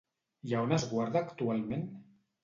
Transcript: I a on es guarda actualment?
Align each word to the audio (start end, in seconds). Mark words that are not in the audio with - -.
I 0.51 0.53
a 0.55 0.61
on 0.67 0.71
es 0.77 0.85
guarda 0.93 1.21
actualment? 1.25 1.85